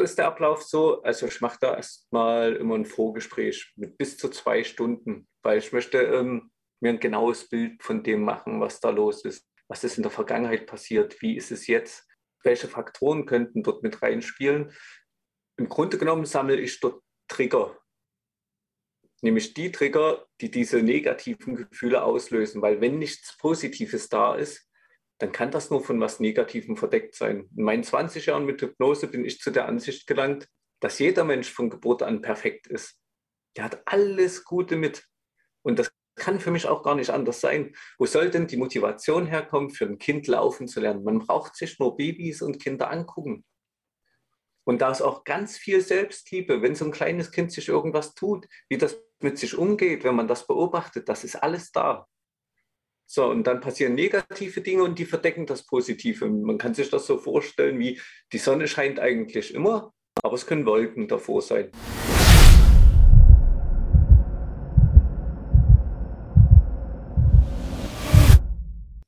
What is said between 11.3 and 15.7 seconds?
ist es jetzt? Welche Faktoren könnten dort mit reinspielen? Im